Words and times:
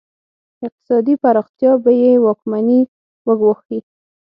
اقتصادي 0.67 1.13
پراختیا 1.23 1.71
به 1.83 1.91
یې 2.01 2.11
واکمني 2.25 2.81
وګواښي. 3.27 3.79